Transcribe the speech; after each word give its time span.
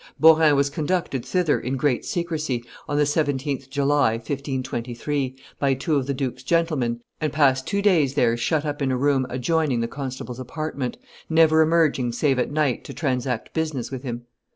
Beaurain 0.19 0.55
was 0.55 0.71
conducted 0.71 1.23
thither, 1.23 1.59
in 1.59 1.77
great 1.77 2.03
secrecy, 2.05 2.63
on 2.89 2.97
the 2.97 3.03
17th 3.03 3.69
July, 3.69 4.13
1523, 4.13 5.35
by 5.59 5.75
two 5.75 5.95
of 5.95 6.07
the 6.07 6.13
duke's 6.15 6.41
gentlemen, 6.41 7.01
and 7.19 7.31
passed 7.31 7.67
two 7.67 7.83
days 7.83 8.15
there 8.15 8.35
shut 8.35 8.65
up 8.65 8.81
in 8.81 8.91
a 8.91 8.97
room 8.97 9.27
adjoining 9.29 9.79
the 9.79 9.87
constable's 9.87 10.39
apartment, 10.39 10.97
never 11.29 11.61
emerging 11.61 12.11
save 12.13 12.39
at 12.39 12.49
night 12.49 12.83
to 12.83 12.95
transact 12.95 13.53
business 13.53 13.91
with 13.91 14.01
him. 14.01 14.23